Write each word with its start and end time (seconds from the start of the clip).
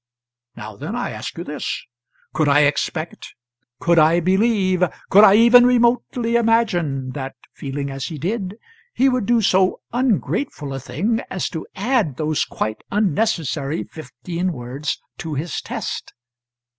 Now, 0.55 0.75
then, 0.77 0.95
I 0.95 1.11
ask 1.11 1.37
you 1.37 1.43
this; 1.43 1.85
could 2.33 2.49
I 2.49 2.61
expect 2.61 3.35
could 3.79 3.99
I 3.99 4.19
believe 4.19 4.83
could 5.11 5.23
I 5.23 5.35
even 5.35 5.63
remotely 5.63 6.37
imagine 6.37 7.11
that, 7.11 7.35
feeling 7.53 7.91
as 7.91 8.05
he 8.07 8.17
did, 8.17 8.55
he 8.95 9.09
would 9.09 9.27
do 9.27 9.41
so 9.43 9.81
ungrateful 9.93 10.73
a 10.73 10.79
thing 10.79 11.21
as 11.29 11.49
to 11.49 11.67
add 11.75 12.17
those 12.17 12.45
quite 12.45 12.83
unnecessary 12.89 13.83
fifteen 13.83 14.53
words 14.53 14.99
to 15.19 15.35
his 15.35 15.61
test? 15.61 16.15